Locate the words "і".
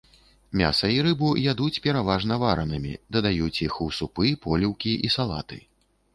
0.93-0.95, 5.09-5.15